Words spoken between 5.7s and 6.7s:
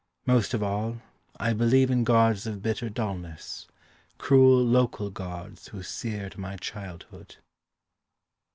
scared my